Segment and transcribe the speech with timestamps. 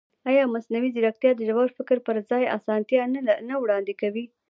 [0.29, 3.01] ایا مصنوعي ځیرکتیا د ژور فکر پر ځای اسانتیا
[3.49, 4.25] نه وړاندې کوي؟